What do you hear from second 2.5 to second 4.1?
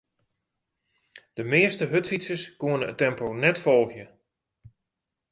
koene it tempo net folgje.